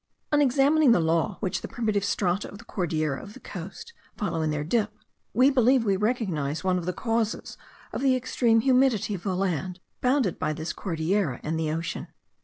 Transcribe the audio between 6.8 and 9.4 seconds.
the causes of the extreme humidity of the